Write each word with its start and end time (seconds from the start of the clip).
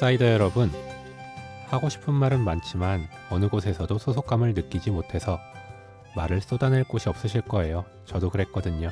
아웃사이더 0.00 0.32
여러분, 0.32 0.70
하고 1.68 1.88
싶은 1.88 2.14
말은 2.14 2.40
많지만 2.40 3.06
어느 3.30 3.48
곳에서도 3.48 3.98
소속감을 3.98 4.54
느끼지 4.54 4.90
못해서 4.90 5.38
말을 6.16 6.40
쏟아낼 6.40 6.84
곳이 6.84 7.08
없으실 7.08 7.42
거예요. 7.42 7.84
저도 8.06 8.30
그랬거든요. 8.30 8.90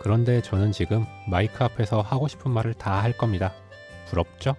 그런데 0.00 0.40
저는 0.42 0.72
지금 0.72 1.04
마이크 1.28 1.62
앞에서 1.62 2.00
하고 2.00 2.28
싶은 2.28 2.50
말을 2.52 2.74
다 2.74 3.02
할 3.02 3.12
겁니다. 3.12 3.52
부럽죠? 4.08 4.54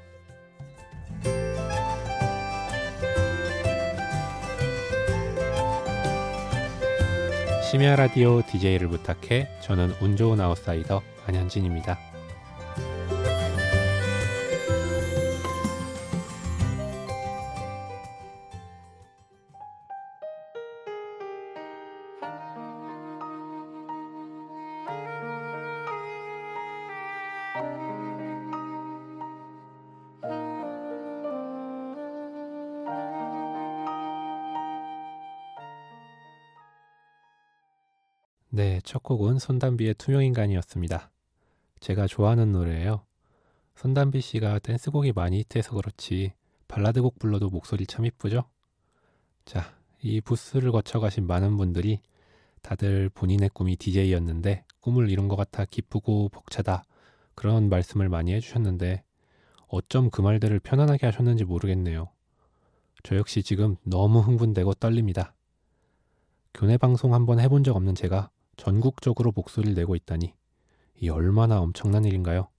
심야 7.71 7.96
라디오 7.96 8.42
DJ를 8.42 8.89
부탁해 8.89 9.60
저는 9.61 9.93
운 10.02 10.18
좋은 10.18 10.39
아웃사이더 10.42 11.02
안현진입니다. 11.25 12.07
네, 38.58 38.81
첫 38.83 39.03
곡은 39.03 39.38
손담비의 39.38 39.94
투명인간이었습니다. 40.00 41.11
제가 41.80 42.08
좋아하는 42.08 42.53
노래예요. 42.53 43.05
손담비 43.75 44.19
씨가 44.19 44.58
댄스곡이 44.58 45.11
많이 45.11 45.38
히트해서 45.41 45.75
그렇지 45.75 46.33
발라드곡 46.67 47.19
불러도 47.19 47.52
목소리 47.52 47.85
참 47.85 48.08
이쁘죠? 48.08 48.45
자, 49.45 49.75
이 50.02 50.22
부스를 50.22 50.72
거쳐가신 50.72 51.28
많은 51.28 51.55
분들이 51.55 52.02
다들 52.63 53.09
본인의 53.09 53.50
꿈이 53.53 53.75
DJ였는데 53.75 54.66
꿈을 54.80 55.11
이룬 55.11 55.28
것 55.28 55.35
같아 55.35 55.63
기쁘고 55.63 56.30
벅차다 56.30 56.83
그런 57.35 57.69
말씀을 57.69 58.09
많이 58.09 58.33
해주셨는데 58.33 59.03
어쩜 59.67 60.09
그 60.09 60.22
말들을 60.22 60.59
편안하게 60.61 61.05
하셨는지 61.05 61.44
모르겠네요. 61.44 62.09
저 63.03 63.17
역시 63.17 63.44
지금 63.44 63.75
너무 63.83 64.19
흥분되고 64.19 64.73
떨립니다. 64.73 65.35
교내 66.55 66.78
방송 66.78 67.13
한번 67.13 67.39
해본 67.39 67.63
적 67.63 67.75
없는 67.75 67.94
제가 67.94 68.31
전국적으로 68.58 69.31
목소리를 69.33 69.75
내고 69.75 69.95
있다니 69.95 70.33
이 71.00 71.09
얼마나 71.09 71.61
엄청난 71.61 72.03
일인가요? 72.03 72.50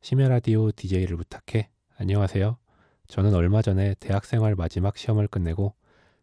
심야 0.00 0.28
라디오 0.28 0.70
DJ를 0.70 1.16
부탁해. 1.16 1.68
안녕하세요. 1.96 2.56
저는 3.08 3.34
얼마 3.34 3.60
전에 3.60 3.94
대학생활 3.98 4.54
마지막 4.54 4.96
시험을 4.96 5.26
끝내고 5.28 5.74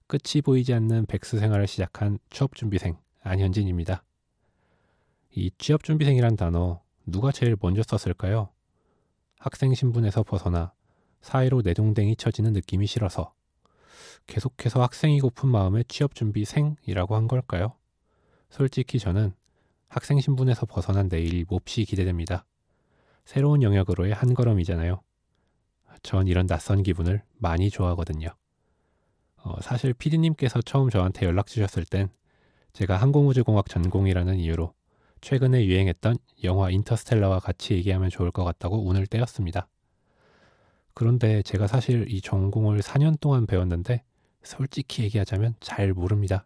끝이 0.08 0.42
보이지 0.44 0.74
않는 0.74 1.06
백수 1.06 1.38
생활을 1.38 1.68
시작한 1.68 2.18
취업준비생 2.30 2.98
안현진입니다. 3.24 4.04
이 5.36 5.52
취업준비생이란 5.58 6.38
단어 6.38 6.82
누가 7.06 7.32
제일 7.32 7.58
먼저 7.62 7.84
썼을까요? 7.84 8.50
학생 9.38 9.74
신분에서 9.74 10.24
벗어나 10.24 10.74
사회로 11.22 11.62
내동댕이 11.64 12.16
쳐지는 12.16 12.54
느낌이 12.54 12.88
싫어서 12.88 13.34
계속해서 14.28 14.82
학생이고픈 14.82 15.50
마음에 15.50 15.84
취업준비생이라고 15.88 17.16
한 17.16 17.28
걸까요? 17.28 17.76
솔직히 18.52 19.00
저는 19.00 19.34
학생 19.88 20.20
신분에서 20.20 20.66
벗어난 20.68 21.08
내일이 21.08 21.46
몹시 21.48 21.86
기대됩니다. 21.86 22.46
새로운 23.26 23.64
영역으로의 23.64 24.14
한 24.14 24.34
걸음이잖아요. 24.34 25.02
전 26.04 26.28
이런 26.28 26.48
낯선 26.48 26.84
기분을 26.84 27.24
많이 27.38 27.70
좋아하거든요. 27.70 28.28
어, 29.38 29.62
사실 29.62 29.94
피디님께서 29.94 30.62
처음 30.62 30.90
저한테 30.90 31.26
연락 31.26 31.48
주셨을 31.48 31.86
땐 31.86 32.10
제가 32.74 32.98
항공우주공학 32.98 33.70
전공이라는 33.70 34.38
이유로 34.38 34.74
최근에 35.22 35.66
유행했던 35.66 36.18
영화 36.44 36.70
인터스텔라와 36.70 37.40
같이 37.40 37.74
얘기하면 37.74 38.10
좋을 38.10 38.32
것 38.32 38.44
같다고 38.44 38.88
운을 38.88 39.08
떼었습니다. 39.08 39.68
그런데 40.94 41.42
제가 41.44 41.68
사실 41.68 42.06
이 42.10 42.22
전공을 42.22 42.80
4년 42.82 43.20
동안 43.20 43.46
배웠는데 43.46 44.04
솔직히 44.44 45.04
얘기하자면 45.04 45.56
잘 45.62 45.94
모릅니다. 45.94 46.46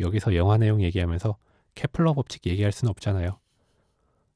여기서 0.00 0.34
영화 0.34 0.56
내용 0.58 0.82
얘기하면서 0.82 1.36
케플러 1.74 2.14
법칙 2.14 2.46
얘기할 2.46 2.72
수는 2.72 2.90
없잖아요. 2.90 3.38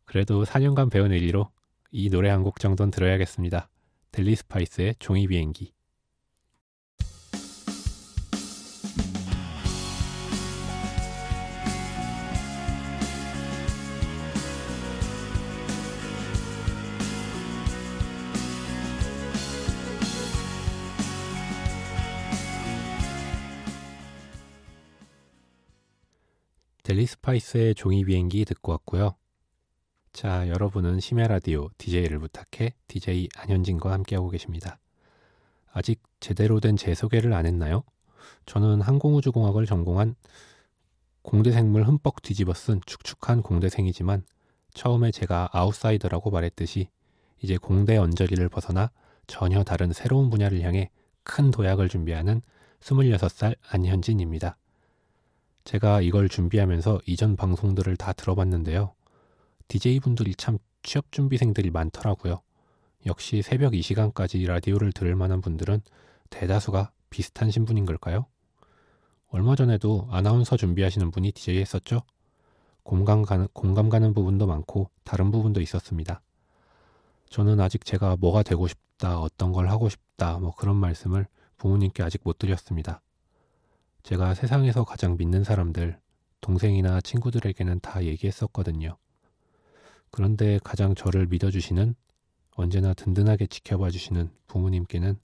그래도 0.05 0.45
4년간 0.45 0.91
배운 0.91 1.13
의리로 1.13 1.51
이 1.91 2.11
노래 2.11 2.31
한 2.31 2.43
곡 2.43 2.61
정도는 2.61 2.91
들어야겠습니다. 2.91 3.69
델리 4.13 4.37
스파이스의 4.37 4.97
종이 4.99 5.27
비행기. 5.27 5.73
델리 26.87 27.05
스파이스의 27.05 27.75
종이 27.75 28.05
비행기 28.05 28.45
듣고 28.45 28.71
왔고요. 28.71 29.17
자, 30.13 30.47
여러분은 30.47 31.01
심야 31.01 31.27
라디오 31.27 31.69
DJ를 31.79 32.21
부탁해 32.21 32.75
DJ 32.87 33.29
안현진과 33.37 33.91
함께하고 33.91 34.31
계십니다. 34.31 34.79
아직 35.73 36.01
제대로 36.21 36.61
된 36.61 36.77
제 36.77 36.95
소개를 36.95 37.33
안 37.33 37.45
했나요? 37.45 37.83
저는 38.47 38.83
항공우주공학을 38.83 39.67
전공한 39.67 40.15
공대생 41.23 41.71
물 41.71 41.83
흠뻑 41.83 42.23
뒤집어 42.23 42.55
쓴 42.55 42.81
축축한 42.87 43.43
공대생이지만 43.43 44.25
처음에 44.73 45.11
제가 45.11 45.49
아웃사이더라고 45.51 46.31
말했듯이 46.31 46.89
이제 47.43 47.57
공대 47.57 47.97
언저리를 47.97 48.49
벗어나 48.49 48.93
전혀 49.27 49.65
다른 49.65 49.93
새로운 49.93 50.31
분야를 50.31 50.61
향해 50.63 50.91
큰 51.25 51.51
도약을 51.51 51.89
준비하는 51.89 52.43
26살 52.79 53.57
안현진입니다. 53.71 54.57
제가 55.67 56.01
이걸 56.01 56.29
준비하면서 56.29 57.01
이전 57.07 57.35
방송들을 57.35 57.97
다 57.97 58.13
들어봤는데요. 58.13 58.95
DJ분들이 59.67 60.37
참 60.37 60.59
취업 60.85 61.11
준비생들이 61.11 61.71
많더라고요. 61.71 62.41
역시 63.05 63.43
새벽 63.43 63.75
이 63.75 63.83
시간까지 63.83 64.47
라디오를 64.47 64.93
들을 64.93 65.17
만한 65.17 65.41
분들은 65.41 65.81
대다수가 66.31 66.93
비슷한 67.11 67.51
신분인 67.51 67.85
걸까요? 67.85 68.27
얼마 69.29 69.57
전에도 69.57 70.07
아나운서 70.13 70.57
준비하시는 70.57 71.11
분이 71.11 71.33
DJ 71.33 71.59
했었죠? 71.59 72.03
공감 72.85 73.23
가는, 73.23 73.49
공감 73.53 73.89
가는 73.89 74.15
부분도 74.15 74.47
많고 74.47 74.89
다른 75.03 75.33
부분도 75.33 75.61
있었습니다. 75.61 76.23
저는 77.29 77.59
아직 77.59 77.85
제가 77.85 78.15
뭐가 78.21 78.45
되고 78.45 78.69
싶다, 78.69 79.19
어떤 79.19 79.51
걸 79.51 79.69
하고 79.69 79.89
싶다, 79.89 80.39
뭐 80.39 80.55
그런 80.55 80.77
말씀을 80.77 81.27
부모님께 81.57 82.05
아직 82.05 82.21
못 82.23 82.39
드렸습니다. 82.39 83.03
제가 84.07 84.35
세상에서 84.35 84.85
가장 84.85 85.17
믿는 85.17 85.43
사람들, 85.43 85.99
동생이나 86.41 87.01
친구들에게는 87.01 87.81
다 87.81 88.05
얘기했었거든요. 88.05 88.97
그런데 90.13 90.61
가장 90.63 90.95
저를 90.95 91.27
믿어주시는, 91.27 91.97
언제나 92.53 92.95
든든하게 92.95 93.49
지켜봐 93.49 93.91
주시는 93.91 94.31
부모님께는 94.47 95.19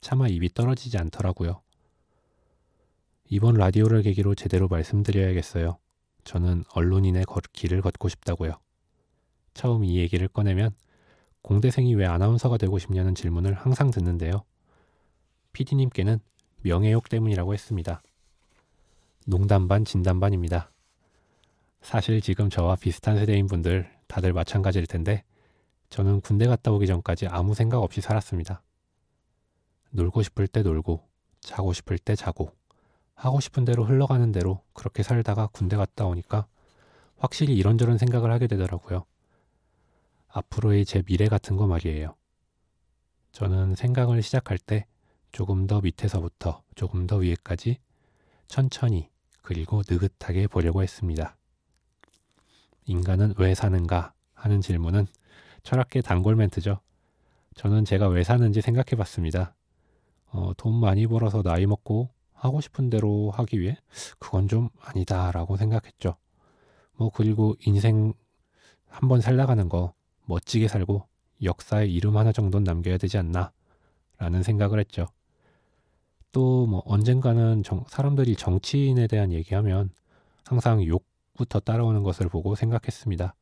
차마 0.00 0.28
입이 0.28 0.50
떨어지지 0.54 0.96
않더라고요. 0.96 1.60
이번 3.30 3.54
라디오를 3.54 4.02
계기로 4.02 4.36
제대로 4.36 4.68
말씀드려야겠어요. 4.68 5.76
저는 6.22 6.62
언론인의 6.74 7.24
길을 7.52 7.82
걷고 7.82 8.08
싶다고요. 8.10 8.60
처음 9.54 9.84
이 9.84 9.96
얘기를 9.96 10.28
꺼내면 10.28 10.70
공대생이 11.42 11.96
왜 11.96 12.06
아나운서가 12.06 12.58
되고 12.58 12.78
싶냐는 12.78 13.16
질문을 13.16 13.54
항상 13.54 13.90
듣는데요. 13.90 14.44
PD님께는 15.52 16.20
명예욕 16.62 17.08
때문이라고 17.08 17.54
했습니다. 17.54 18.02
농담 19.26 19.68
반 19.68 19.84
진담 19.84 20.20
반입니다. 20.20 20.70
사실 21.80 22.20
지금 22.20 22.50
저와 22.50 22.76
비슷한 22.76 23.16
세대인 23.16 23.46
분들 23.46 23.90
다들 24.06 24.32
마찬가지일 24.32 24.86
텐데 24.86 25.24
저는 25.90 26.20
군대 26.20 26.46
갔다 26.46 26.72
오기 26.72 26.86
전까지 26.86 27.28
아무 27.28 27.54
생각 27.54 27.78
없이 27.78 28.00
살았습니다. 28.00 28.62
놀고 29.90 30.22
싶을 30.22 30.48
때 30.48 30.62
놀고 30.62 31.02
자고 31.40 31.72
싶을 31.72 31.98
때 31.98 32.14
자고 32.14 32.52
하고 33.14 33.40
싶은 33.40 33.64
대로 33.64 33.84
흘러가는 33.84 34.30
대로 34.32 34.62
그렇게 34.72 35.02
살다가 35.02 35.48
군대 35.48 35.76
갔다 35.76 36.06
오니까 36.06 36.46
확실히 37.16 37.54
이런저런 37.56 37.98
생각을 37.98 38.30
하게 38.30 38.46
되더라고요. 38.46 39.04
앞으로의 40.28 40.84
제 40.84 41.02
미래 41.02 41.26
같은 41.26 41.56
거 41.56 41.66
말이에요. 41.66 42.14
저는 43.32 43.74
생각을 43.74 44.22
시작할 44.22 44.58
때 44.58 44.86
조금 45.38 45.68
더 45.68 45.80
밑에서부터 45.80 46.64
조금 46.74 47.06
더 47.06 47.18
위에까지 47.18 47.78
천천히 48.48 49.08
그리고 49.40 49.82
느긋하게 49.88 50.48
보려고 50.48 50.82
했습니다. 50.82 51.36
인간은 52.86 53.34
왜 53.38 53.54
사는가 53.54 54.14
하는 54.34 54.60
질문은 54.60 55.06
철학계 55.62 56.00
단골 56.00 56.34
멘트죠. 56.34 56.80
저는 57.54 57.84
제가 57.84 58.08
왜 58.08 58.24
사는지 58.24 58.60
생각해 58.60 58.96
봤습니다. 58.96 59.54
어, 60.26 60.54
돈 60.56 60.74
많이 60.74 61.06
벌어서 61.06 61.44
나이 61.44 61.66
먹고 61.66 62.10
하고 62.32 62.60
싶은 62.60 62.90
대로 62.90 63.30
하기 63.30 63.60
위해 63.60 63.76
그건 64.18 64.48
좀 64.48 64.70
아니다라고 64.80 65.56
생각했죠. 65.56 66.16
뭐 66.96 67.10
그리고 67.14 67.54
인생 67.64 68.12
한 68.88 69.08
번 69.08 69.20
살다가는 69.20 69.68
거 69.68 69.94
멋지게 70.24 70.66
살고 70.66 71.06
역사에 71.44 71.86
이름 71.86 72.16
하나 72.16 72.32
정도는 72.32 72.64
남겨야 72.64 72.98
되지 72.98 73.18
않나 73.18 73.52
라는 74.18 74.42
생각을 74.42 74.80
했죠. 74.80 75.06
또 76.32 76.66
뭐 76.66 76.82
언젠가는 76.84 77.62
정, 77.62 77.84
사람들이 77.88 78.36
정치인에 78.36 79.06
대한 79.06 79.32
얘기하면 79.32 79.90
항상 80.44 80.84
욕부터 80.84 81.60
따라오는 81.60 82.02
것을 82.02 82.28
보고 82.28 82.54
생각했습니다. 82.54 83.34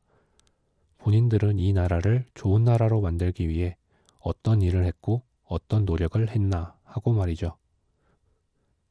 본인들은 0.97 1.59
이 1.59 1.73
나라를 1.73 2.25
좋은 2.33 2.63
나라로 2.63 3.01
만들기 3.01 3.47
위해 3.47 3.77
어떤 4.19 4.61
일을 4.61 4.85
했고 4.85 5.23
어떤 5.45 5.85
노력을 5.85 6.27
했나 6.27 6.75
하고 6.83 7.13
말이죠. 7.13 7.55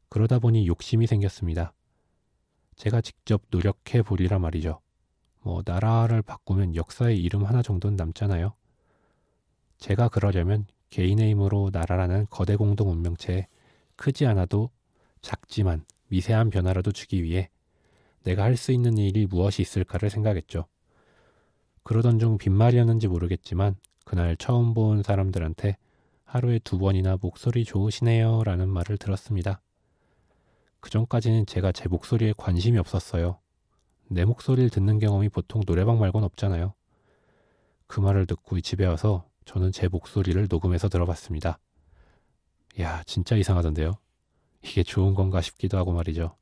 그러다 0.09 0.39
보니 0.39 0.67
욕심이 0.67 1.07
생겼습니다. 1.07 1.73
제가 2.77 3.01
직접 3.01 3.43
노력해 3.51 4.03
보리라 4.03 4.39
말이죠. 4.39 4.81
뭐, 5.43 5.63
나라를 5.65 6.23
바꾸면 6.23 6.75
역사의 6.75 7.23
이름 7.23 7.45
하나 7.45 7.63
정도는 7.63 7.97
남잖아요. 7.97 8.53
제가 9.79 10.09
그러려면 10.09 10.67
개인의 10.91 11.31
힘으로 11.31 11.71
나라라는 11.73 12.27
거대 12.31 12.57
공동 12.57 12.91
운명체에 12.91 13.47
크지 13.97 14.27
않아도 14.27 14.71
작지만 15.23 15.85
미세한 16.09 16.51
변화라도 16.51 16.93
주기 16.93 17.23
위해 17.23 17.51
내가 18.23 18.45
할 18.45 18.57
수 18.57 18.73
있는 18.73 18.99
일이 18.99 19.27
무엇이 19.27 19.63
있을까를 19.63 20.11
생각했죠. 20.11 20.67
그러던 21.83 22.19
중 22.19 22.39
빈말이었는지 22.39 23.09
모르겠지만 23.09 23.77
그날 24.05 24.37
처음 24.37 24.75
본 24.75 25.03
사람들한테 25.03 25.77
하루에 26.25 26.59
두 26.59 26.79
번이나 26.79 27.17
목소리 27.21 27.65
좋으시네요 27.65 28.43
라는 28.45 28.69
말을 28.69 28.99
들었습니다. 28.99 29.61
그 30.81 30.91
전까지는 30.91 31.47
제가 31.47 31.73
제 31.73 31.89
목소리에 31.89 32.35
관심이 32.37 32.79
없었어요. 32.79 33.39
내 34.09 34.25
목소리를 34.25 34.71
듣는 34.71 34.99
경험이 34.99 35.29
보통 35.29 35.63
노래방 35.65 35.99
말곤 35.99 36.25
없잖아요. 36.25 36.75
그 37.87 38.01
말을 38.01 38.27
듣고 38.27 38.61
집에 38.61 38.87
와서 38.87 39.29
저는 39.45 39.73
제 39.73 39.89
목소리를 39.89 40.47
녹음해서 40.51 40.89
들어봤습니다. 40.89 41.59
야, 42.81 43.03
진짜 43.05 43.37
이상하던데요. 43.37 43.99
이게 44.63 44.83
좋은 44.83 45.15
건가 45.15 45.41
싶기도 45.41 45.79
하고 45.79 45.93
말이죠. 45.93 46.37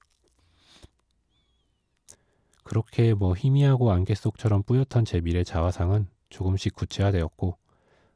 그렇게 2.64 3.14
뭐 3.14 3.34
희미하고 3.34 3.92
안개 3.92 4.14
속처럼 4.14 4.62
뿌옇던 4.62 5.04
제 5.04 5.20
미래 5.20 5.44
자화상은 5.44 6.08
조금씩 6.30 6.74
구체화되었고 6.74 7.56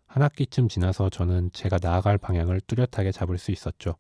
한 0.07 0.23
학기쯤 0.23 0.69
지나서 0.69 1.11
저는 1.11 1.51
제가 1.53 1.79
나아갈 1.81 2.17
방향을 2.17 2.63
뚜렷하게 2.63 3.13
잡을 3.13 3.39
수 3.39 3.53
있었죠. 3.53 3.97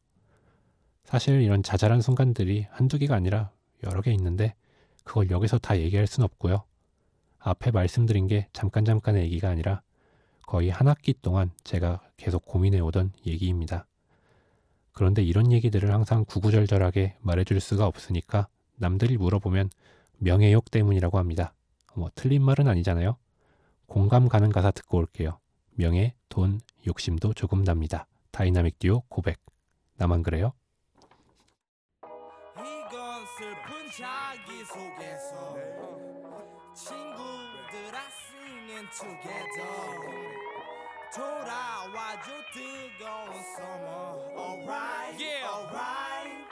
사실 1.04 1.42
이런 1.42 1.62
자잘한 1.62 2.00
순간들이 2.00 2.66
한두 2.70 2.98
개가 2.98 3.14
아니라 3.14 3.50
여러 3.84 4.00
개 4.00 4.10
있는데 4.12 4.54
그걸 5.04 5.30
여기서 5.30 5.58
다 5.58 5.78
얘기할 5.78 6.06
순 6.06 6.24
없고요. 6.24 6.64
앞에 7.38 7.70
말씀드린 7.70 8.26
게 8.26 8.48
잠깐 8.52 8.84
잠깐의 8.84 9.22
얘기가 9.24 9.48
아니라 9.48 9.82
거의 10.46 10.70
한 10.70 10.88
학기 10.88 11.12
동안 11.12 11.50
제가 11.62 12.00
계속 12.16 12.46
고민해 12.46 12.80
오던 12.80 13.12
얘기입니다. 13.26 13.86
그런데 14.98 15.22
이런 15.22 15.52
얘기들을 15.52 15.94
항상 15.94 16.24
구구절절하게 16.24 17.18
말해줄 17.20 17.60
수가 17.60 17.86
없으니까 17.86 18.48
남들이 18.74 19.16
물어보면 19.16 19.70
명예욕 20.16 20.72
때문이라고 20.72 21.18
합니다. 21.18 21.54
뭐 21.94 22.10
틀린 22.16 22.42
말은 22.42 22.66
아니잖아요. 22.66 23.16
공감 23.86 24.28
가는 24.28 24.50
가사 24.50 24.72
듣고 24.72 24.98
올게요. 24.98 25.38
명예, 25.76 26.14
돈, 26.28 26.60
욕심도 26.88 27.32
조금 27.34 27.62
납니다. 27.62 28.08
다이나믹 28.32 28.80
듀오 28.80 29.02
고백. 29.08 29.38
나만 29.98 30.24
그래요? 30.24 30.52
together 38.90 40.08
돌아와줘 41.14 42.30
뜨거운 42.52 43.34
summer 43.54 44.07
alright 44.68 45.16
yeah. 45.18 45.48
alright. 45.48 46.44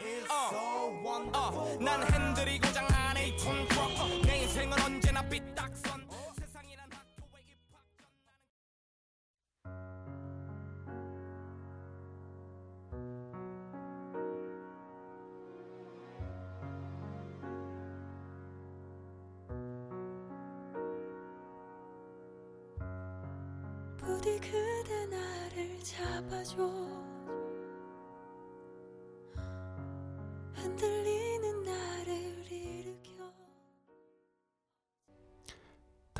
It's 0.00 0.30
uh, 0.30 0.50
so 0.50 1.00
wonderful. 1.04 1.76
uh, 1.76 1.84
난 1.84 2.02
핸들이 2.10 2.58
고장 2.58 2.86
안에 2.90 3.28
이톤 3.28 3.68
트럭. 3.68 4.22
내 4.24 4.38
인생은 4.42 4.80
언제나 4.82 5.22
삐딱선. 5.28 6.06
세상이란 6.38 6.88
학교에 6.90 7.40
입학 7.46 7.84
부디 23.98 24.38
그대 24.40 25.06
나를 25.06 25.78
잡아줘 25.82 26.56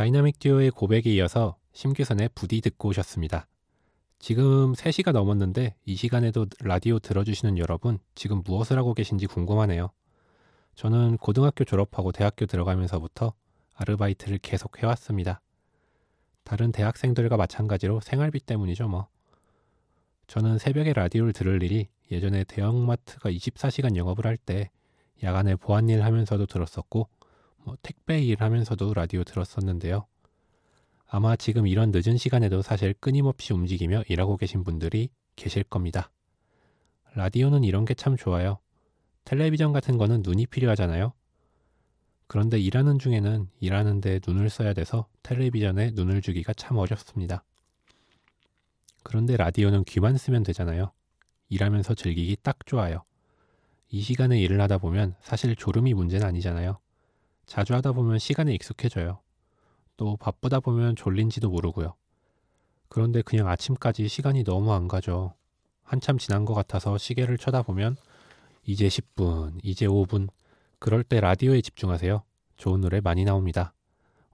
다이나믹 0.00 0.38
듀오의 0.38 0.70
고백에 0.70 1.02
이어서 1.12 1.58
심규선의 1.74 2.30
부디 2.34 2.62
듣고 2.62 2.88
오셨습니다. 2.88 3.46
지금 4.18 4.72
3시가 4.72 5.12
넘었는데 5.12 5.74
이 5.84 5.94
시간에도 5.94 6.46
라디오 6.60 6.98
들어주시는 6.98 7.58
여러분 7.58 7.98
지금 8.14 8.40
무엇을 8.42 8.78
하고 8.78 8.94
계신지 8.94 9.26
궁금하네요. 9.26 9.90
저는 10.74 11.18
고등학교 11.18 11.64
졸업하고 11.64 12.12
대학교 12.12 12.46
들어가면서부터 12.46 13.34
아르바이트를 13.74 14.38
계속 14.38 14.82
해왔습니다. 14.82 15.42
다른 16.44 16.72
대학생들과 16.72 17.36
마찬가지로 17.36 18.00
생활비 18.00 18.40
때문이죠, 18.40 18.88
뭐. 18.88 19.06
저는 20.28 20.56
새벽에 20.56 20.94
라디오를 20.94 21.34
들을 21.34 21.62
일이 21.62 21.88
예전에 22.10 22.44
대형마트가 22.44 23.30
24시간 23.30 23.96
영업을 23.96 24.24
할 24.24 24.38
때 24.38 24.70
야간에 25.22 25.56
보안일 25.56 26.02
하면서도 26.02 26.46
들었었고, 26.46 27.06
뭐 27.64 27.76
택배 27.82 28.20
일 28.22 28.42
하면서도 28.42 28.94
라디오 28.94 29.24
들었었는데요. 29.24 30.06
아마 31.06 31.36
지금 31.36 31.66
이런 31.66 31.90
늦은 31.92 32.16
시간에도 32.16 32.62
사실 32.62 32.94
끊임없이 33.00 33.52
움직이며 33.52 34.04
일하고 34.08 34.36
계신 34.36 34.64
분들이 34.64 35.10
계실 35.36 35.64
겁니다. 35.64 36.10
라디오는 37.14 37.64
이런 37.64 37.84
게 37.84 37.94
참 37.94 38.16
좋아요. 38.16 38.58
텔레비전 39.24 39.72
같은 39.72 39.98
거는 39.98 40.22
눈이 40.22 40.46
필요하잖아요. 40.46 41.12
그런데 42.26 42.58
일하는 42.60 42.98
중에는 42.98 43.48
일하는데 43.58 44.20
눈을 44.26 44.50
써야 44.50 44.72
돼서 44.72 45.08
텔레비전에 45.24 45.90
눈을 45.94 46.22
주기가 46.22 46.52
참 46.52 46.76
어렵습니다. 46.76 47.42
그런데 49.02 49.36
라디오는 49.36 49.84
귀만 49.84 50.16
쓰면 50.16 50.44
되잖아요. 50.44 50.92
일하면서 51.48 51.94
즐기기 51.94 52.36
딱 52.42 52.58
좋아요. 52.66 53.02
이 53.88 54.00
시간에 54.02 54.38
일을 54.40 54.60
하다 54.60 54.78
보면 54.78 55.16
사실 55.20 55.56
졸음이 55.56 55.94
문제는 55.94 56.24
아니잖아요. 56.24 56.78
자주 57.50 57.74
하다 57.74 57.90
보면 57.90 58.20
시간에 58.20 58.54
익숙해져요. 58.54 59.18
또 59.96 60.16
바쁘다 60.18 60.60
보면 60.60 60.94
졸린지도 60.94 61.50
모르고요. 61.50 61.96
그런데 62.88 63.22
그냥 63.22 63.48
아침까지 63.48 64.06
시간이 64.06 64.44
너무 64.44 64.72
안 64.72 64.86
가죠. 64.86 65.34
한참 65.82 66.16
지난 66.16 66.44
것 66.44 66.54
같아서 66.54 66.96
시계를 66.96 67.38
쳐다보면 67.38 67.96
이제 68.62 68.86
10분, 68.86 69.58
이제 69.64 69.88
5분, 69.88 70.28
그럴 70.78 71.02
때 71.02 71.18
라디오에 71.18 71.60
집중하세요. 71.60 72.22
좋은 72.56 72.82
노래 72.82 73.00
많이 73.00 73.24
나옵니다. 73.24 73.72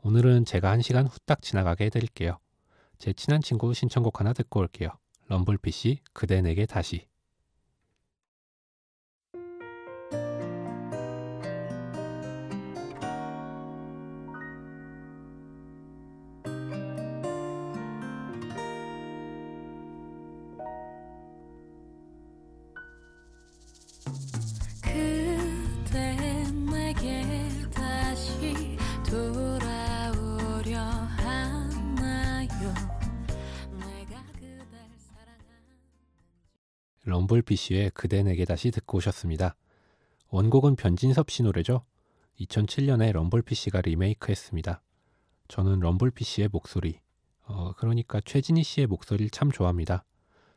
오늘은 0.03 0.45
제가 0.45 0.71
한 0.71 0.83
시간 0.83 1.07
후딱 1.07 1.41
지나가게 1.41 1.87
해드릴게요. 1.87 2.39
제 2.99 3.15
친한 3.15 3.41
친구 3.41 3.73
신청곡 3.73 4.21
하나 4.21 4.35
듣고 4.35 4.61
올게요. 4.61 4.91
럼블피쉬 5.29 6.01
그대 6.13 6.43
내게 6.43 6.67
다시 6.67 7.07
럼블피쉬의 37.07 37.93
그대 37.95 38.23
내게 38.25 38.45
다시 38.45 38.73
듣고 38.73 38.99
오셨습니다. 38.99 39.57
원곡은 40.31 40.75
변진섭 40.75 41.31
씨 41.31 41.45
노래죠. 41.45 41.85
2007년에 42.41 43.13
럼블피쉬가 43.13 43.81
리메이크했습니다. 43.83 44.83
저는 45.47 45.79
럼블피쉬의 45.81 46.49
목소리, 46.51 46.99
어, 47.45 47.73
그러니까 47.77 48.21
최진희 48.21 48.65
씨의 48.65 48.89
목소리를 48.89 49.31
참 49.31 49.53
좋아합니다. 49.53 50.05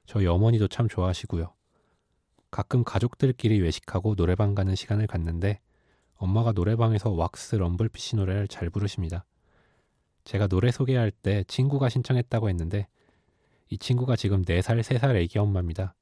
저희 0.07 0.25
어머니도 0.25 0.67
참 0.67 0.89
좋아하시고요. 0.89 1.53
가끔 2.49 2.83
가족들끼리 2.83 3.61
외식하고 3.61 4.15
노래방 4.15 4.55
가는 4.55 4.73
시간을 4.73 5.05
갖는데 5.05 5.61
엄마가 6.15 6.51
노래방에서 6.51 7.11
왁스 7.11 7.57
럼블피쉬 7.57 8.15
노래를 8.15 8.47
잘 8.47 8.71
부르십니다. 8.71 9.23
제가 10.23 10.47
노래 10.47 10.71
소개할 10.71 11.11
때 11.11 11.43
친구가 11.47 11.89
신청했다고 11.89 12.49
했는데 12.49 12.87
이 13.69 13.77
친구가 13.77 14.15
지금 14.15 14.43
4살, 14.43 14.81
3살 14.81 15.15
애기 15.15 15.37
엄마입니다. 15.37 15.93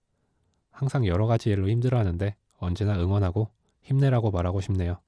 항상 0.77 1.07
여러 1.07 1.25
가지 1.25 1.49
일로 1.49 1.69
힘들어하는데 1.69 2.35
언제나 2.59 2.99
응원하고 2.99 3.49
힘내라고 3.81 4.29
말하고 4.29 4.61
싶네요. 4.61 4.99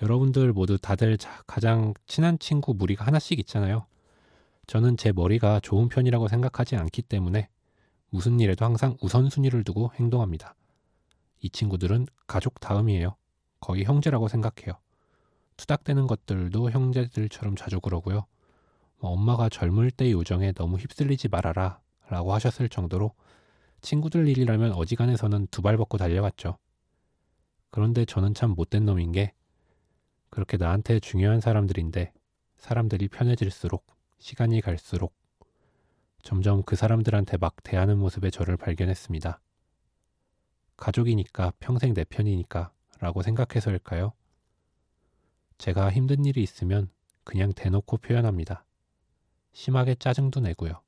여러분들 0.00 0.54
모두 0.54 0.78
다들 0.78 1.18
가장 1.46 1.92
친한 2.06 2.38
친구 2.38 2.72
무리가 2.72 3.04
하나씩 3.04 3.38
있잖아요. 3.40 3.84
저는 4.66 4.96
제 4.96 5.12
머리가 5.12 5.60
좋은 5.60 5.90
편이라고 5.90 6.28
생각하지 6.28 6.76
않기 6.76 7.02
때문에 7.02 7.50
무슨 8.08 8.40
일에도 8.40 8.64
항상 8.64 8.96
우선순위를 9.02 9.64
두고 9.64 9.92
행동합니다. 9.96 10.54
이 11.40 11.50
친구들은 11.50 12.06
가족 12.26 12.58
다음이에요. 12.58 13.16
거의 13.60 13.84
형제라고 13.84 14.28
생각해요. 14.28 14.78
투닥대는 15.58 16.06
것들도 16.06 16.70
형제들처럼 16.70 17.56
자주 17.56 17.80
그러고요. 17.80 18.24
뭐 18.98 19.10
엄마가 19.10 19.50
젊을 19.50 19.90
때의 19.90 20.14
우정에 20.14 20.52
너무 20.52 20.78
휩쓸리지 20.78 21.28
말아라 21.28 21.80
라고 22.08 22.32
하셨을 22.32 22.70
정도로 22.70 23.12
친구들 23.84 24.26
일이라면 24.28 24.72
어지간해서는 24.72 25.48
두 25.50 25.62
발 25.62 25.76
벗고 25.76 25.98
달려갔죠. 25.98 26.58
그런데 27.70 28.04
저는 28.04 28.34
참 28.34 28.50
못된 28.50 28.84
놈인 28.84 29.12
게 29.12 29.32
그렇게 30.30 30.56
나한테 30.56 31.00
중요한 31.00 31.40
사람들인데 31.40 32.12
사람들이 32.56 33.08
편해질수록 33.08 33.86
시간이 34.18 34.60
갈수록 34.60 35.14
점점 36.22 36.62
그 36.62 36.76
사람들한테 36.76 37.36
막 37.36 37.56
대하는 37.62 37.98
모습에 37.98 38.30
저를 38.30 38.56
발견했습니다. 38.56 39.40
가족이니까 40.76 41.52
평생 41.60 41.92
내 41.94 42.04
편이니까 42.04 42.72
라고 43.00 43.22
생각해서일까요? 43.22 44.12
제가 45.58 45.90
힘든 45.90 46.24
일이 46.24 46.42
있으면 46.42 46.90
그냥 47.22 47.52
대놓고 47.52 47.98
표현합니다. 47.98 48.64
심하게 49.52 49.94
짜증도 49.94 50.40
내고요. 50.40 50.83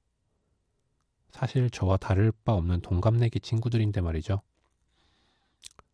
사실 1.37 1.69
저와 1.69 1.99
다를 1.99 2.33
바 2.45 2.55
없는 2.55 2.81
동갑내기 2.81 3.41
친구들인데 3.41 4.01
말이죠. 4.01 4.41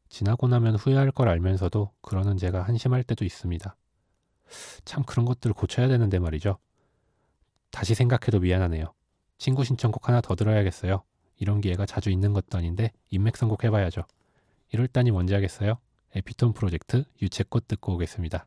지나고 0.08 0.46
나면 0.46 0.76
후회할 0.76 1.10
걸 1.10 1.28
알면서도 1.28 1.90
그러는 2.00 2.36
제가 2.36 2.62
한심할 2.62 3.02
때도 3.02 3.24
있습니다. 3.24 3.74
참 4.84 5.02
그런 5.02 5.26
것들 5.26 5.52
고쳐야 5.52 5.88
되는데 5.88 6.20
말이죠. 6.20 6.58
다시 7.72 7.96
생각해도 7.96 8.38
미안하네요. 8.38 8.94
친구 9.36 9.64
신청곡 9.64 10.08
하나 10.08 10.20
더 10.20 10.36
들어야겠어요. 10.36 11.02
이런 11.38 11.60
기회가 11.60 11.86
자주 11.86 12.10
있는 12.10 12.32
것도 12.34 12.56
아닌데 12.56 12.92
인맥 13.10 13.36
선곡 13.36 13.64
해봐야죠. 13.64 14.04
이럴 14.70 14.86
따니 14.86 15.10
뭔지 15.10 15.34
하겠어요? 15.34 15.76
에피톤 16.14 16.52
프로젝트 16.52 17.04
유채꽃 17.20 17.66
듣고 17.66 17.94
오겠습니다. 17.94 18.46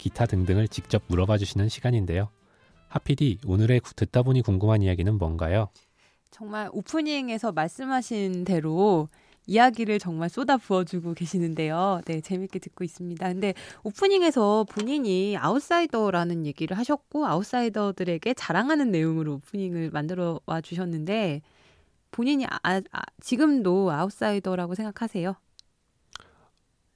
기타 0.00 0.24
등등을 0.24 0.66
직접 0.66 1.02
물어봐 1.08 1.36
주시는 1.36 1.68
시간인데요. 1.68 2.30
하피디, 2.88 3.40
오늘의 3.46 3.82
듣다 3.96 4.22
보니 4.22 4.40
궁금한 4.40 4.80
이야기는 4.80 5.18
뭔가요? 5.18 5.68
정말 6.30 6.70
오프닝에서 6.72 7.52
말씀하신 7.52 8.44
대로 8.44 9.08
이야기를 9.46 9.98
정말 9.98 10.30
쏟아 10.30 10.56
부어주고 10.56 11.12
계시는데요. 11.12 12.00
네, 12.06 12.22
재밌게 12.22 12.60
듣고 12.60 12.82
있습니다. 12.82 13.28
근데 13.28 13.52
오프닝에서 13.84 14.64
본인이 14.70 15.36
아웃사이더라는 15.36 16.46
얘기를 16.46 16.78
하셨고, 16.78 17.26
아웃사이더들에게 17.26 18.32
자랑하는 18.34 18.90
내용으로 18.90 19.34
오프닝을 19.34 19.90
만들어 19.90 20.40
와 20.46 20.62
주셨는데, 20.62 21.42
본인이 22.10 22.46
아, 22.46 22.58
아, 22.62 23.02
지금도 23.20 23.92
아웃사이더라고 23.92 24.74
생각하세요? 24.74 25.34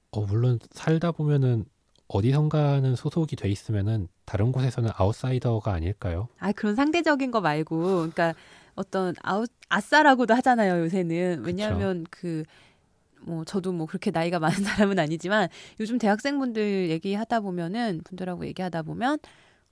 어, 0.09 0.21
물론 0.21 0.57
살다 0.71 1.11
보면은 1.11 1.65
어디선가는 2.07 2.95
소속이 2.95 3.35
돼 3.35 3.49
있으면은 3.49 4.07
다른 4.25 4.51
곳에서는 4.51 4.89
아웃사이더가 4.95 5.71
아닐까요? 5.73 6.27
아 6.39 6.51
그런 6.51 6.75
상대적인 6.75 7.31
거 7.31 7.41
말고, 7.41 7.77
그러니까 7.77 8.33
어떤 8.75 9.15
아웃 9.23 9.49
아싸라고도 9.69 10.33
하잖아요 10.35 10.83
요새는 10.83 11.43
왜냐하면 11.45 12.05
그 12.09 12.43
뭐 13.25 13.43
저도 13.43 13.71
뭐 13.71 13.85
그렇게 13.87 14.11
나이가 14.11 14.39
많은 14.39 14.63
사람은 14.63 14.99
아니지만 14.99 15.49
요즘 15.79 15.97
대학생분들 15.97 16.89
얘기하다 16.89 17.41
보면은 17.41 18.01
분들하고 18.03 18.45
얘기하다 18.45 18.83
보면 18.83 19.17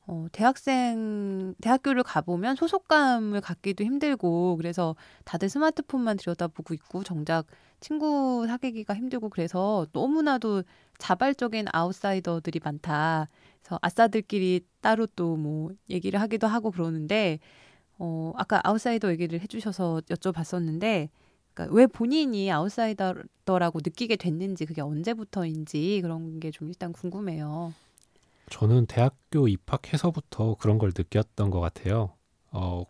어, 0.05 0.27
대학생, 0.33 1.55
대학교를 1.61 2.03
가보면 2.03 2.55
소속감을 2.57 3.39
갖기도 3.41 3.83
힘들고, 3.85 4.57
그래서 4.57 4.95
다들 5.23 5.47
스마트폰만 5.49 6.17
들여다보고 6.17 6.73
있고, 6.73 7.03
정작 7.03 7.45
친구 7.79 8.45
사귀기가 8.47 8.95
힘들고, 8.95 9.29
그래서 9.29 9.87
너무나도 9.93 10.63
자발적인 10.97 11.67
아웃사이더들이 11.71 12.59
많다. 12.63 13.29
그래서 13.61 13.79
아싸들끼리 13.81 14.61
따로 14.81 15.05
또 15.07 15.37
뭐 15.37 15.71
얘기를 15.89 16.19
하기도 16.19 16.47
하고 16.47 16.71
그러는데, 16.71 17.39
어, 17.99 18.33
아까 18.37 18.61
아웃사이더 18.65 19.11
얘기를 19.11 19.39
해주셔서 19.41 20.01
여쭤봤었는데, 20.09 21.09
그러니까 21.53 21.75
왜 21.75 21.87
본인이 21.87 22.51
아웃사이더라고 22.51 23.79
느끼게 23.83 24.17
됐는지, 24.17 24.65
그게 24.65 24.81
언제부터인지 24.81 25.99
그런 26.03 26.39
게 26.41 26.51
좀 26.51 26.69
일단 26.69 26.93
궁금해요. 26.93 27.75
저는 28.49 28.85
대학교 28.85 29.47
입학해서부터 29.47 30.55
그런 30.59 30.77
걸 30.77 30.91
느꼈던 30.95 31.49
것 31.49 31.59
같아요. 31.59 32.13
어, 32.51 32.83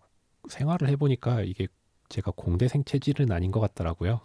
생활을 0.50 0.90
해보니까 0.90 1.42
이게 1.42 1.68
제가 2.10 2.32
공대생 2.36 2.84
체질은 2.84 3.32
아닌 3.32 3.52
것 3.52 3.60
같더라고요. 3.60 4.22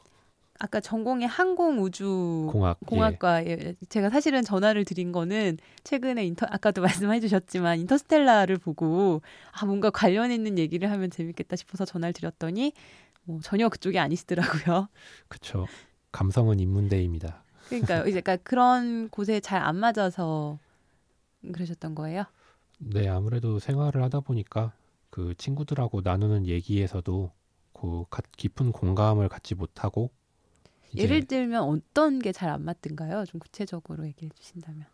아까 0.61 0.81
전공이 0.81 1.25
항공 1.25 1.81
우주 1.81 2.49
공학 2.51 2.81
공학과 2.81 3.47
예. 3.47 3.77
제가 3.89 4.11
사실은 4.11 4.43
전화를 4.43 4.85
드린 4.85 5.13
거는 5.13 5.57
최근에 5.85 6.25
인터 6.27 6.47
아까도 6.51 6.83
말씀해 7.15 7.21
주셨지만 7.21 7.79
인터스텔라를 7.79 8.57
보고 8.59 9.23
아 9.53 9.65
뭔가 9.67 9.91
관련 9.91 10.33
있는 10.33 10.59
얘기를 10.59 10.91
하면 10.91 11.11
재밌겠다 11.11 11.55
싶어서 11.55 11.85
전화를 11.85 12.13
드렸더니 12.13 12.73
뭐 13.23 13.39
전혀 13.41 13.69
그쪽이 13.69 14.01
아니시더라고요. 14.01 14.89
그렇죠. 15.29 15.67
감성은 16.11 16.59
인문대입니다. 16.59 17.45
그러니까 17.69 18.01
이제 18.01 18.21
그러니까 18.21 18.37
그런 18.39 19.09
곳에 19.11 19.39
잘 19.39 19.63
안 19.63 19.77
맞아서 19.77 20.59
그러셨던 21.52 21.95
거예요? 21.95 22.25
네, 22.78 23.09
아무래도 23.09 23.59
생활을 23.59 24.02
하다 24.02 24.21
보니까 24.21 24.73
그 25.11 25.35
친구들하고 25.37 26.00
나누는 26.02 26.47
얘기에서도 26.47 27.33
그 27.73 28.04
깊은 28.37 28.73
공감을 28.73 29.28
갖지 29.28 29.54
못하고 29.54 30.11
예를 30.97 31.25
들면 31.26 31.62
어떤 31.64 32.18
게 32.21 32.33
잘 32.33 32.50
안 32.50 32.64
맞든가요? 32.64 33.25
좀 33.26 33.40
구체적으로 33.40 34.07
얘기해 34.07 34.30
주신다면. 34.35 34.87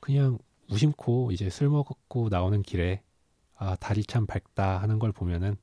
그냥 0.00 0.38
무심코 0.68 1.32
이제 1.32 1.50
술 1.50 1.68
먹고 1.68 2.28
나오는 2.28 2.62
길에 2.62 3.02
아 3.56 3.76
다리 3.76 4.04
참 4.04 4.26
밝다 4.26 4.78
하는 4.80 4.98
걸 4.98 5.12
보면은 5.12 5.56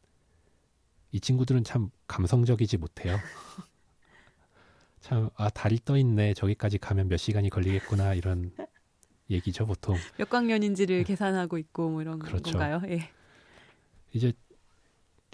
이 1.11 1.19
친구들은 1.21 1.63
참 1.63 1.91
감성적이지 2.07 2.77
못해요. 2.77 3.23
참아 5.01 5.49
다리 5.53 5.79
떠 5.83 5.97
있네 5.97 6.33
저기까지 6.33 6.77
가면 6.79 7.07
몇 7.09 7.17
시간이 7.17 7.49
걸리겠구나 7.49 8.13
이런 8.15 8.51
얘기죠 9.29 9.65
보통. 9.65 9.95
몇 10.17 10.29
광년인지를 10.29 11.03
계산하고 11.03 11.57
있고 11.57 11.89
뭐 11.89 12.01
이런 12.01 12.19
그렇죠. 12.19 12.51
건가요? 12.51 12.81
예. 12.87 13.09
이제 14.13 14.33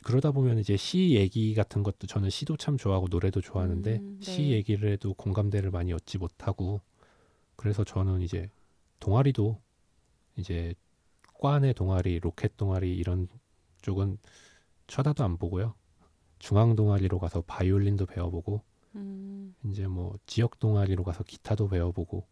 그러다 0.03 0.31
보면 0.31 0.59
이제 0.59 0.77
시 0.77 1.11
얘기 1.15 1.53
같은 1.53 1.83
것도 1.83 2.07
저는 2.07 2.29
시도 2.29 2.55
참 2.57 2.77
좋아하고 2.77 3.07
노래도 3.09 3.41
좋아하는데 3.41 3.97
음, 3.97 4.19
네. 4.21 4.25
시 4.25 4.51
얘기를 4.51 4.91
해도 4.91 5.13
공감대를 5.13 5.71
많이 5.71 5.91
얻지 5.91 6.17
못하고 6.17 6.81
그래서 7.55 7.83
저는 7.83 8.21
이제 8.21 8.49
동아리도 8.99 9.59
이제 10.37 10.73
과내 11.33 11.73
동아리, 11.73 12.19
로켓 12.19 12.55
동아리 12.57 12.95
이런 12.95 13.27
쪽은 13.81 14.17
쳐다도 14.87 15.23
안 15.23 15.37
보고요. 15.37 15.73
중앙 16.39 16.75
동아리로 16.75 17.19
가서 17.19 17.41
바이올린도 17.41 18.05
배워보고 18.05 18.63
음. 18.95 19.53
이제 19.65 19.87
뭐 19.87 20.17
지역 20.25 20.59
동아리로 20.59 21.03
가서 21.03 21.23
기타도 21.23 21.67
배워보고 21.67 22.25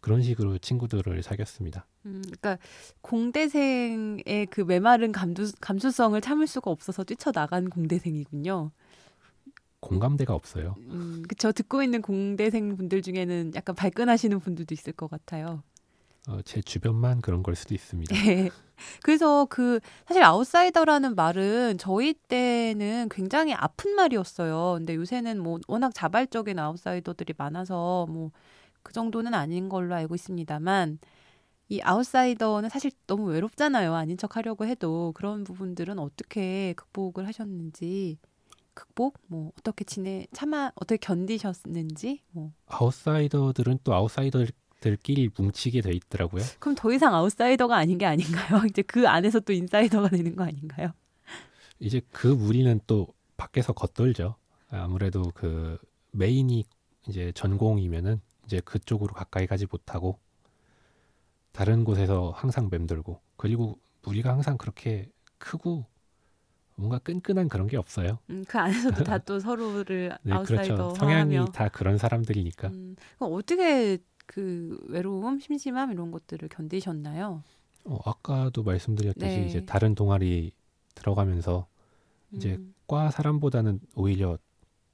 그런 0.00 0.22
식으로 0.22 0.58
친구들을 0.58 1.22
사귀었습니다. 1.22 1.86
음, 2.06 2.22
그러니까 2.22 2.58
공대생의 3.00 4.46
그 4.50 4.60
메마른 4.60 5.12
감수, 5.12 5.52
감수성을 5.60 6.20
참을 6.20 6.46
수가 6.46 6.70
없어서 6.70 7.04
뛰쳐나간 7.04 7.68
공대생이군요. 7.70 8.70
공감대가 9.80 10.34
없어요. 10.34 10.74
음, 10.78 11.22
그쵸. 11.28 11.52
듣고 11.52 11.82
있는 11.82 12.02
공대생 12.02 12.76
분들 12.76 13.02
중에는 13.02 13.52
약간 13.54 13.74
발끈하시는 13.74 14.38
분들도 14.40 14.74
있을 14.74 14.92
것 14.92 15.08
같아요. 15.08 15.62
어, 16.28 16.42
제 16.44 16.60
주변만 16.60 17.20
그런 17.20 17.42
걸 17.42 17.54
수도 17.54 17.74
있습니다. 17.74 18.14
네. 18.14 18.50
그래서 19.02 19.46
그 19.46 19.80
사실 20.06 20.22
아웃사이더라는 20.22 21.14
말은 21.14 21.78
저희 21.78 22.12
때는 22.14 23.08
굉장히 23.10 23.54
아픈 23.54 23.94
말이었어요. 23.94 24.74
근데 24.78 24.94
요새는 24.94 25.40
뭐 25.40 25.58
워낙 25.66 25.94
자발적인 25.94 26.58
아웃사이더들이 26.58 27.34
많아서 27.36 28.06
뭐 28.08 28.30
그 28.88 28.94
정도는 28.94 29.34
아닌 29.34 29.68
걸로 29.68 29.94
알고 29.94 30.14
있습니다만 30.14 30.98
이 31.68 31.78
아웃사이더는 31.82 32.70
사실 32.70 32.90
너무 33.06 33.26
외롭잖아요. 33.26 33.94
아닌 33.94 34.16
척 34.16 34.34
하려고 34.34 34.64
해도 34.64 35.12
그런 35.14 35.44
부분들은 35.44 35.98
어떻게 35.98 36.72
극복을 36.72 37.26
하셨는지 37.26 38.16
극복 38.72 39.18
뭐 39.26 39.52
어떻게 39.58 39.84
지내 39.84 40.26
참아 40.32 40.72
어떻게 40.74 40.96
견디셨는지 40.96 42.22
뭐 42.30 42.52
아웃사이더들은 42.64 43.80
또 43.84 43.92
아웃사이더들끼리 43.92 45.32
뭉치게 45.36 45.82
돼 45.82 45.92
있더라고요. 45.92 46.42
그럼 46.58 46.74
더 46.74 46.90
이상 46.90 47.14
아웃사이더가 47.14 47.76
아닌 47.76 47.98
게 47.98 48.06
아닌가요? 48.06 48.62
이제 48.70 48.80
그 48.80 49.06
안에서 49.06 49.40
또 49.40 49.52
인사이더가 49.52 50.08
되는 50.08 50.34
거 50.34 50.44
아닌가요? 50.44 50.94
이제 51.78 52.00
그 52.10 52.26
무리는 52.26 52.80
또 52.86 53.08
밖에서 53.36 53.74
겉돌죠. 53.74 54.36
아무래도 54.70 55.30
그 55.34 55.76
메인이 56.12 56.64
이제 57.06 57.32
전공이면은 57.34 58.22
이제 58.48 58.60
그쪽으로 58.64 59.12
가까이 59.12 59.46
가지 59.46 59.66
못하고 59.70 60.18
다른 61.52 61.84
곳에서 61.84 62.30
항상 62.34 62.68
맴돌고 62.70 63.20
그리고 63.36 63.78
우리가 64.06 64.32
항상 64.32 64.56
그렇게 64.56 65.10
크고 65.36 65.84
뭔가 66.76 66.98
끈끈한 66.98 67.48
그런 67.48 67.66
게 67.66 67.76
없어요. 67.76 68.18
음, 68.30 68.44
그 68.48 68.58
안에서도 68.58 69.04
다 69.04 69.18
또 69.18 69.38
서로를 69.38 70.16
네, 70.22 70.32
아웃사이더 70.32 70.74
그렇죠. 70.76 70.94
성향이 70.94 71.34
하며. 71.36 71.44
다 71.46 71.68
그런 71.68 71.98
사람들이니까. 71.98 72.68
음, 72.68 72.96
어떻게 73.18 73.98
그 74.26 74.78
외로움, 74.88 75.40
심심함 75.40 75.92
이런 75.92 76.10
것들을 76.10 76.48
견디셨나요? 76.48 77.42
어, 77.84 77.98
아까도 78.04 78.62
말씀드렸듯이 78.62 79.40
네. 79.40 79.46
이제 79.46 79.64
다른 79.66 79.94
동아리 79.94 80.52
들어가면서 80.94 81.66
이제 82.32 82.54
음. 82.54 82.74
과 82.86 83.10
사람보다는 83.10 83.80
오히려 83.94 84.38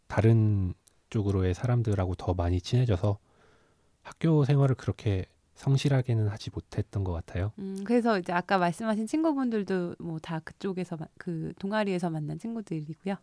다른 0.08 0.74
쪽으로의 1.10 1.54
사람들하고 1.54 2.14
더 2.16 2.34
많이 2.34 2.60
친해져서 2.60 3.18
학교 4.04 4.44
생활을 4.44 4.76
그렇게 4.76 5.24
성실하게는 5.54 6.28
하지 6.28 6.50
못했던 6.52 7.04
것 7.04 7.12
같아요. 7.12 7.52
음, 7.58 7.82
그래서 7.84 8.18
이제 8.18 8.32
아까 8.32 8.58
말씀하신 8.58 9.06
친구분들도 9.06 9.96
뭐 10.00 10.18
다 10.20 10.38
그쪽에서 10.40 10.96
그 11.18 11.52
동아리에서 11.58 12.10
만난 12.10 12.38
친구들이고요. 12.38 13.16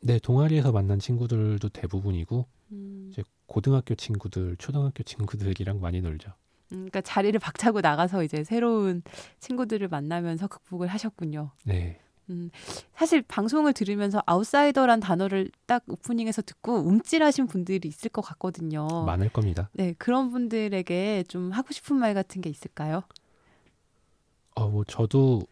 네, 0.00 0.18
동아리에서 0.18 0.72
만난 0.72 0.98
친구들도 0.98 1.68
대부분이고 1.68 2.46
음. 2.72 3.08
이제 3.12 3.22
고등학교 3.46 3.94
친구들, 3.94 4.56
초등학교 4.56 5.02
친구들이랑 5.02 5.80
많이 5.80 6.00
놀죠. 6.00 6.30
음, 6.72 6.76
그러니까 6.76 7.00
자리를 7.02 7.38
박차고 7.38 7.80
나가서 7.80 8.22
이제 8.24 8.44
새로운 8.44 9.02
친구들을 9.40 9.88
만나면서 9.88 10.48
극복을 10.48 10.88
하셨군요. 10.88 11.50
네. 11.64 12.00
음, 12.30 12.50
사실 12.94 13.22
방송을 13.22 13.72
들으면서 13.72 14.22
아웃사이더란 14.26 15.00
단어를 15.00 15.50
딱 15.66 15.82
오프닝에서 15.86 16.42
듣고 16.42 16.74
움찔하신 16.76 17.46
분들이 17.46 17.88
있을 17.88 18.10
것 18.10 18.22
같거든요. 18.22 18.86
많을 19.04 19.28
겁니다. 19.28 19.70
네, 19.72 19.94
그런 19.98 20.30
분들에게 20.30 21.24
좀 21.28 21.50
하고 21.50 21.72
싶은 21.72 21.96
말 21.96 22.14
같은 22.14 22.40
게 22.40 22.48
있을까요? 22.48 23.02
어, 24.54 24.68
뭐 24.68 24.84
저도 24.84 25.42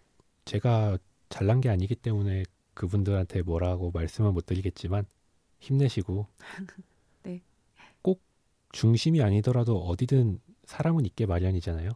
제가 0.44 0.98
잘난 1.28 1.60
게 1.60 1.68
아니기 1.68 1.94
때문에 1.94 2.44
그분들한테 2.74 3.42
뭐라고 3.42 3.90
말씀을 3.90 4.32
못 4.32 4.46
드리겠지만 4.46 5.06
힘내시고 5.58 6.26
네. 7.24 7.42
꼭 8.02 8.20
중심이 8.72 9.22
아니더라도 9.22 9.78
어디든 9.78 10.40
사람은 10.64 11.04
있게 11.06 11.26
마련이잖아요. 11.26 11.90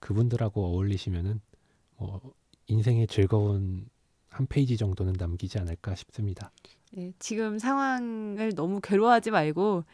그분들하고 0.00 0.66
어울리시면은 0.66 1.40
뭐 1.96 2.20
인생의 2.66 3.06
즐거운 3.06 3.88
한 4.32 4.46
페이지 4.46 4.76
정도는 4.76 5.14
남기지 5.18 5.58
않을까 5.58 5.94
싶습니다. 5.94 6.50
네, 6.92 7.12
지금 7.18 7.58
상황을 7.58 8.54
너무 8.54 8.80
괴로워하지 8.80 9.30
말고 9.30 9.84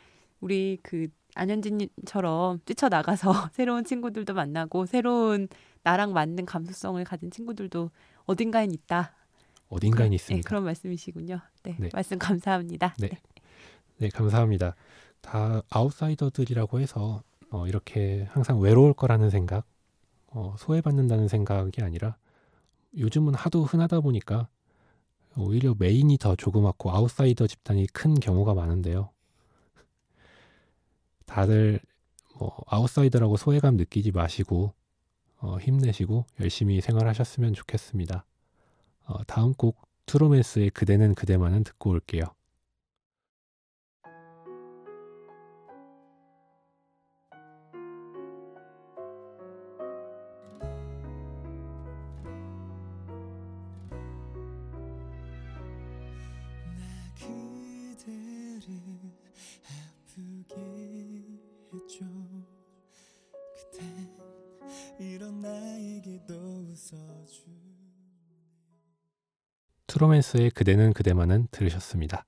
우리 0.41 0.79
그 0.83 1.09
안현진님처럼 1.35 2.61
뛰쳐나가서 2.65 3.51
새로운 3.53 3.85
친구들도 3.85 4.35
만나고 4.35 4.87
새로운 4.87 5.49
나랑 5.83 6.13
맞는 6.13 6.47
감수성을 6.47 7.03
가진 7.05 7.31
친구들도 7.31 7.91
어딘가엔 8.27 8.73
있다. 8.73 9.15
어딘가엔 9.69 10.11
그, 10.11 10.15
있습니다. 10.15 10.43
네, 10.43 10.49
그런 10.49 10.65
말씀이시군요. 10.65 11.41
네, 11.65 11.77
네. 11.79 11.89
말씀 11.93 12.19
감사합니다. 12.19 12.95
네. 12.99 13.09
네. 13.09 13.19
네, 13.99 14.09
감사합니다. 14.09 14.75
다 15.21 15.63
아웃사이더들이라고 15.71 16.81
해서 16.81 17.23
어, 17.51 17.67
이렇게 17.67 18.27
항상 18.31 18.61
외로울 18.61 18.93
거라는 18.93 19.31
생각, 19.31 19.67
어, 20.29 20.55
소외받는다는 20.59 21.29
생각이 21.29 21.83
아니라 21.83 22.17
요즘은 22.97 23.35
하도 23.35 23.65
흔하다 23.65 24.01
보니까 24.01 24.49
오히려 25.37 25.75
메인이 25.79 26.17
더 26.19 26.35
조그맣고 26.35 26.91
아웃사이더 26.91 27.47
집단이 27.47 27.87
큰 27.89 28.15
경우가 28.15 28.55
많은데요. 28.55 29.11
다들 31.27 31.81
뭐 32.39 32.57
아웃사이더라고 32.67 33.37
소외감 33.37 33.77
느끼지 33.77 34.13
마시고 34.13 34.73
어, 35.41 35.59
힘내시고 35.59 36.25
열심히 36.41 36.81
생활하셨으면 36.81 37.55
좋겠습니다. 37.55 38.25
어, 39.07 39.25
다음 39.25 39.53
곡 39.55 39.89
트로맨스의 40.07 40.71
그대는 40.71 41.15
그대만은 41.15 41.65
듣고 41.65 41.91
올게요. 41.91 42.25
트로맨스의 69.99 70.51
그대는 70.51 70.93
그대만은 70.93 71.49
들으셨습니다. 71.51 72.25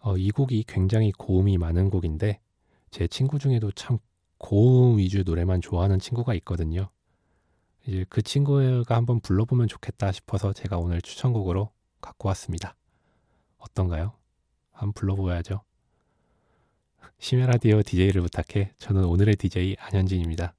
어, 0.00 0.16
이 0.16 0.30
곡이 0.30 0.64
굉장히 0.66 1.12
고음이 1.12 1.58
많은 1.58 1.90
곡인데 1.90 2.40
제 2.90 3.06
친구 3.06 3.38
중에도 3.38 3.70
참 3.72 3.98
고음 4.38 4.96
위주 4.96 5.24
노래만 5.24 5.60
좋아하는 5.60 5.98
친구가 5.98 6.32
있거든요. 6.36 6.88
이제 7.86 8.06
그 8.08 8.22
친구가 8.22 8.96
한번 8.96 9.20
불러보면 9.20 9.68
좋겠다 9.68 10.10
싶어서 10.10 10.54
제가 10.54 10.78
오늘 10.78 11.02
추천곡으로 11.02 11.70
갖고 12.00 12.28
왔습니다. 12.28 12.76
어떤가요? 13.58 14.14
한번 14.72 14.94
불러보야죠. 14.94 15.60
심야 17.18 17.46
라디오 17.46 17.82
DJ를 17.82 18.22
부탁해. 18.22 18.72
저는 18.78 19.04
오늘의 19.04 19.36
DJ 19.36 19.76
안현진입니다. 19.78 20.54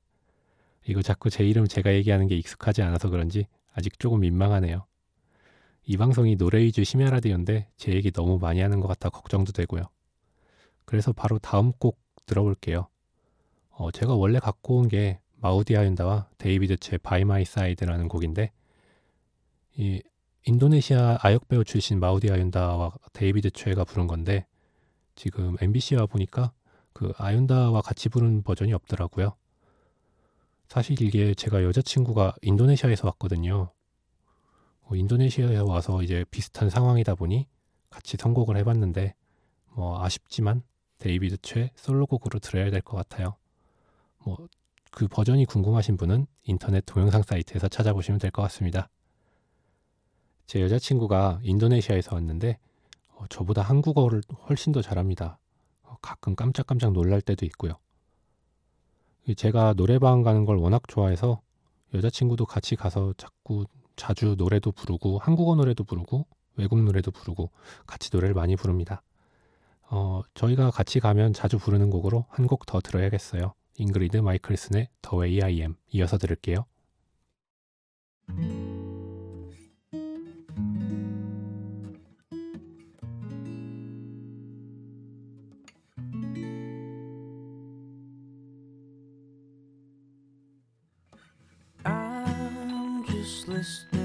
이거 0.86 1.02
자꾸 1.02 1.32
제 1.32 1.44
이름 1.44 1.68
제가 1.68 1.94
얘기하는 1.94 2.28
게 2.28 2.36
익숙하지 2.36 2.84
않아서 2.84 3.10
그런지 3.10 3.48
아직 3.74 3.98
조금 3.98 4.20
민망하네요. 4.20 4.86
이 5.86 5.98
방송이 5.98 6.36
노래 6.38 6.60
위주 6.60 6.84
심야 6.84 7.10
라디오인데 7.10 7.68
제 7.78 7.94
얘기 7.94 8.12
너무 8.12 8.40
많이 8.40 8.62
하는 8.62 8.80
것 8.80 8.88
같아 8.88 9.10
걱정도 9.10 9.52
되고요. 9.52 9.84
그래서 10.86 11.12
바로 11.14 11.40
다음 11.40 11.72
곡 11.74 12.00
들어볼게요. 12.26 12.88
어, 13.70 13.92
제가 13.92 14.16
원래 14.16 14.40
갖고 14.40 14.78
온 14.78 14.88
게 14.88 15.20
마우디 15.38 15.76
아윤다와 15.76 16.30
데이비드 16.38 16.78
최 16.78 16.98
By 16.98 17.26
My 17.26 17.44
Side라는 17.44 18.08
곡인데 18.08 18.52
이 19.76 20.02
인도네시아 20.46 21.18
아역 21.22 21.50
배우 21.50 21.66
출신 21.66 22.00
마우디 22.00 22.32
아윤다와 22.32 22.94
데이비드 23.12 23.52
최가 23.52 23.84
부른 23.84 24.08
건데 24.08 24.46
지금 25.16 25.58
MBC와 25.60 26.06
보니까 26.06 26.54
그 26.94 27.12
아윤다와 27.18 27.82
같이 27.82 28.08
부른 28.08 28.44
버전이 28.44 28.72
없더라고요. 28.74 29.36
사실 30.70 31.02
이게 31.02 31.34
제가 31.34 31.62
여자친구가 31.64 32.36
인도네시아에서 32.42 33.08
왔거든요. 33.10 33.72
어, 34.94 34.96
인도네시아에 34.96 35.58
와서 35.58 36.04
이제 36.04 36.24
비슷한 36.30 36.70
상황이다 36.70 37.16
보니 37.16 37.48
같이 37.90 38.16
선곡을 38.18 38.58
해봤는데 38.58 39.16
뭐 39.76 40.04
아쉽지만 40.04 40.62
데이비드 41.00 41.38
최 41.42 41.72
솔로곡으로 41.76 42.40
들어야 42.40 42.70
될 42.70 42.82
것 42.82 42.96
같아요. 42.98 43.36
뭐 44.24 44.38
그 44.96 45.08
버전이 45.08 45.46
궁금하신 45.46 45.98
분은 45.98 46.28
인터넷 46.44 46.84
동영상 46.86 47.24
사이트에서 47.24 47.68
찾아보시면 47.68 48.20
될 48.20 48.30
것 48.30 48.44
같습니다. 48.44 48.90
제 50.46 50.62
여자친구가 50.62 51.40
인도네시아에서 51.42 52.16
왔는데 52.16 52.60
어, 53.16 53.26
저보다 53.28 53.64
한국어를 53.64 54.22
훨씬 54.48 54.72
더 54.72 54.84
잘합니다. 54.84 55.40
어, 55.82 55.98
가끔 56.00 56.36
깜짝깜짝 56.36 56.92
놀랄 56.94 57.22
때도 57.22 57.44
있고요. 57.48 57.80
제가 59.36 59.74
노래방 59.74 60.22
가는 60.22 60.46
걸 60.46 60.58
워낙 60.58 60.84
좋아해서 60.88 61.42
여자친구도 61.96 62.46
같이 62.46 62.76
가서 62.76 63.14
자꾸 63.18 63.66
자주 63.96 64.36
노래도 64.38 64.72
부르고 64.72 65.20
한국어 65.20 65.56
노래도 65.56 65.84
부르고 65.84 66.26
외국 66.56 66.82
노래도 66.84 67.12
부르고 67.12 67.50
같이 67.88 68.10
노래를 68.14 68.34
많이 68.36 68.56
부릅니다. 68.56 69.02
어, 69.90 70.22
저희가 70.34 70.72
같이 70.72 71.00
가면 71.00 71.34
자주 71.34 71.58
부르는 71.58 71.90
곡으로 71.90 72.26
한 72.30 72.48
곡 72.48 72.66
더 72.66 72.80
들어야겠어요. 72.80 73.54
잉그리드 73.78 74.18
마이클슨의 74.18 74.90
The 75.02 75.20
Way 75.20 75.42
I 75.42 75.62
Am 75.62 75.76
이어서 75.92 76.18
들을게요. 76.18 76.66
List. 93.48 94.03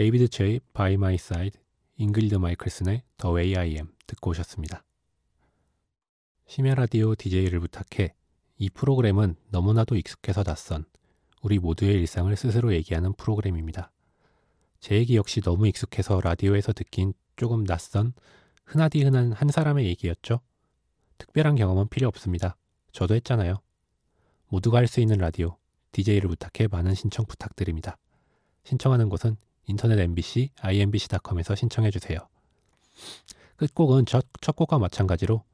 데이비드 0.00 0.28
최 0.28 0.60
By 0.72 0.94
My 0.94 1.16
Side, 1.16 1.60
잉그리드 1.98 2.36
마이클슨의 2.36 3.02
The 3.18 3.34
Way 3.36 3.54
I 3.54 3.68
Am 3.72 3.92
듣고 4.06 4.30
오셨습니다. 4.30 4.82
심야 6.46 6.74
라디오 6.74 7.14
DJ를 7.14 7.60
부탁해 7.60 8.14
이 8.56 8.70
프로그램은 8.70 9.36
너무나도 9.50 9.96
익숙해서 9.96 10.42
낯선 10.42 10.86
우리 11.42 11.58
모두의 11.58 11.96
일상을 11.96 12.34
스스로 12.34 12.72
얘기하는 12.72 13.12
프로그램입니다. 13.12 13.92
제 14.78 14.94
얘기 14.94 15.16
역시 15.16 15.42
너무 15.42 15.68
익숙해서 15.68 16.22
라디오에서 16.22 16.72
듣긴 16.72 17.12
조금 17.36 17.66
낯선 17.66 18.14
흔하디 18.64 19.02
흔한 19.02 19.32
한 19.32 19.50
사람의 19.50 19.84
얘기였죠. 19.84 20.40
특별한 21.18 21.56
경험은 21.56 21.88
필요 21.90 22.08
없습니다. 22.08 22.56
저도 22.92 23.14
했잖아요. 23.16 23.56
모두가 24.48 24.78
할 24.78 24.86
수 24.86 25.02
있는 25.02 25.18
라디오 25.18 25.58
DJ를 25.92 26.30
부탁해 26.30 26.68
많은 26.70 26.94
신청 26.94 27.26
부탁드립니다. 27.26 27.98
신청하는 28.64 29.10
곳은 29.10 29.36
인터넷 29.66 29.98
MBC, 29.98 30.50
imbc.com에서 30.60 31.54
신청해 31.54 31.90
주세요. 31.90 32.18
끝곡은 33.56 34.06
첫, 34.06 34.26
첫 34.40 34.56
곡과 34.56 34.78
마찬가지로 34.78 35.44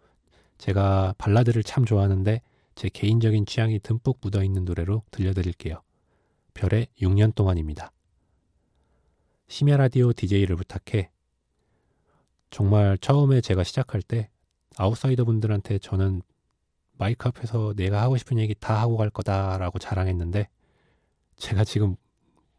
제가 0.58 1.14
발라드를 1.18 1.62
참 1.62 1.84
좋아하는데 1.84 2.40
제 2.74 2.88
개인적인 2.88 3.46
취향이 3.46 3.80
듬뿍 3.80 4.18
묻어 4.20 4.42
있는 4.44 4.64
노래로 4.64 5.02
들려드릴게요. 5.10 5.82
별의 6.54 6.86
6년 7.00 7.34
동안입니다. 7.34 7.92
심야 9.48 9.76
라디오 9.76 10.12
DJ를 10.12 10.56
부탁해. 10.56 11.10
정말 12.50 12.96
처음에 12.98 13.40
제가 13.40 13.64
시작할 13.64 14.02
때 14.02 14.30
아웃사이더 14.76 15.24
분들한테 15.24 15.78
저는 15.78 16.22
마이크 16.92 17.28
앞에서 17.28 17.74
내가 17.76 18.02
하고 18.02 18.16
싶은 18.16 18.38
얘기 18.38 18.54
다 18.54 18.80
하고 18.80 18.96
갈 18.96 19.10
거다라고 19.10 19.78
자랑했는데 19.78 20.48
제가 21.36 21.64
지금 21.64 21.96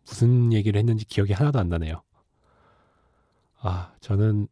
무슨 0.08 0.54
얘기를 0.54 0.80
했는지 0.80 1.06
기억이 1.06 1.34
하나도 1.34 1.60
안 1.60 1.70
나네요. 1.70 2.02
아, 3.60 3.94
저는 4.00 4.48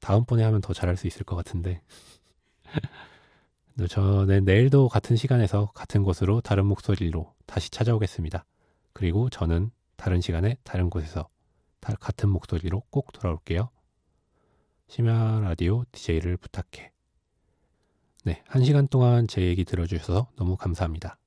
다음번에 0.00 0.42
하면 0.44 0.60
더 0.60 0.72
잘할 0.72 0.96
수 0.96 1.06
있을 1.06 1.24
것 1.24 1.36
같은데. 1.36 1.82
저는 3.90 4.44
내일도 4.44 4.88
같은 4.88 5.16
시간에서 5.16 5.70
같은 5.74 6.02
곳으로 6.02 6.40
다른 6.40 6.66
목소리로 6.66 7.34
다시 7.44 7.70
찾아오겠습니다. 7.70 8.44
그리고 8.92 9.28
저는 9.28 9.70
다른 9.96 10.20
시간에 10.20 10.56
다른 10.64 10.88
곳에서 10.88 11.28
다- 11.80 11.94
같은 12.00 12.28
목소리로 12.30 12.82
꼭 12.90 13.12
돌아올게요. 13.12 13.68
심야 14.88 15.40
라디오 15.40 15.84
DJ를 15.92 16.36
부탁해. 16.36 16.92
네, 18.24 18.42
한 18.48 18.64
시간 18.64 18.88
동안 18.88 19.28
제 19.28 19.42
얘기 19.42 19.64
들어주셔서 19.64 20.30
너무 20.36 20.56
감사합니다. 20.56 21.18